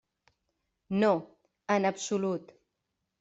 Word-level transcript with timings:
No, 1.03 1.11
en 1.75 1.85
absolut. 1.91 2.53